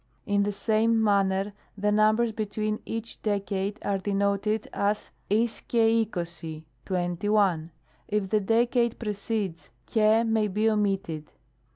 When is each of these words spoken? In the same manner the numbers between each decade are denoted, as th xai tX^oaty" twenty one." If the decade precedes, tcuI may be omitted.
In 0.25 0.41
the 0.41 0.51
same 0.51 0.99
manner 1.03 1.53
the 1.77 1.91
numbers 1.91 2.31
between 2.31 2.79
each 2.87 3.21
decade 3.21 3.77
are 3.83 3.99
denoted, 3.99 4.67
as 4.73 5.11
th 5.29 5.47
xai 5.67 6.09
tX^oaty" 6.09 6.63
twenty 6.85 7.29
one." 7.29 7.69
If 8.07 8.29
the 8.31 8.39
decade 8.41 8.97
precedes, 8.97 9.69
tcuI 9.87 10.27
may 10.27 10.47
be 10.47 10.67
omitted. 10.67 11.29